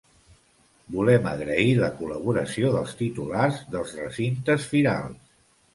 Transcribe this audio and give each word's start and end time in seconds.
Volem 0.95 1.29
agrair 1.33 1.67
la 1.83 1.91
col·laboració 1.99 2.73
dels 2.77 2.99
titulars 3.05 3.61
dels 3.77 3.95
recintes 4.03 4.69
firals. 4.75 5.35